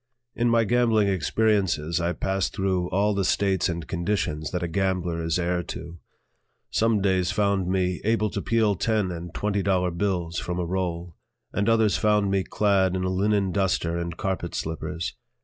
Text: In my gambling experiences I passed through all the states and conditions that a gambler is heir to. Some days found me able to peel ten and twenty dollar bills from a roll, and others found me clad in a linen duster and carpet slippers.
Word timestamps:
In 0.33 0.49
my 0.49 0.63
gambling 0.63 1.07
experiences 1.09 2.01
I 2.01 2.13
passed 2.13 2.55
through 2.55 2.89
all 2.89 3.13
the 3.13 3.23
states 3.23 3.69
and 3.69 3.87
conditions 3.87 4.49
that 4.49 4.63
a 4.63 4.67
gambler 4.67 5.21
is 5.23 5.37
heir 5.37 5.61
to. 5.61 5.99
Some 6.71 7.01
days 7.01 7.29
found 7.31 7.67
me 7.67 8.01
able 8.03 8.31
to 8.31 8.41
peel 8.41 8.73
ten 8.75 9.11
and 9.11 9.31
twenty 9.31 9.61
dollar 9.61 9.91
bills 9.91 10.39
from 10.39 10.57
a 10.57 10.65
roll, 10.65 11.17
and 11.53 11.69
others 11.69 11.97
found 11.97 12.31
me 12.31 12.43
clad 12.43 12.95
in 12.95 13.03
a 13.03 13.11
linen 13.11 13.51
duster 13.51 13.95
and 13.99 14.17
carpet 14.17 14.55
slippers. 14.55 15.13